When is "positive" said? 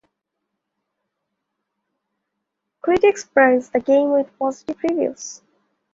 4.39-4.79